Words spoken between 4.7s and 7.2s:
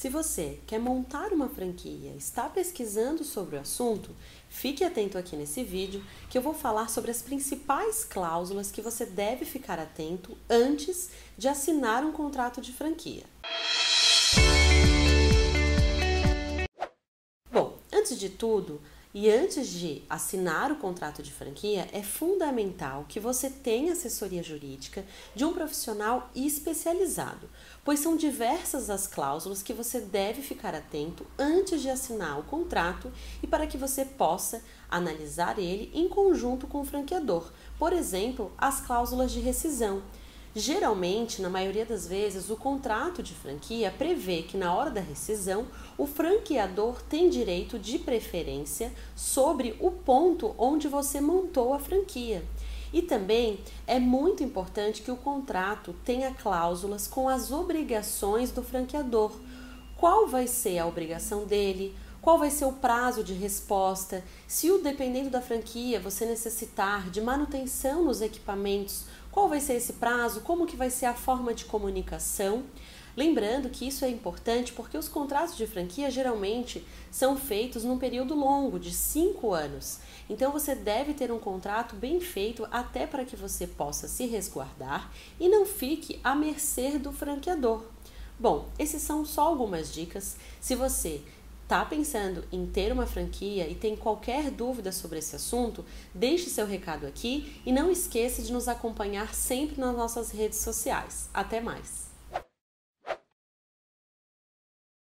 atento aqui nesse vídeo que eu vou falar sobre as